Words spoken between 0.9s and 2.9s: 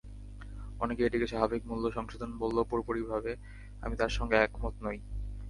এটিকে স্বাভাবিক মূল্য সংশোধন বললেও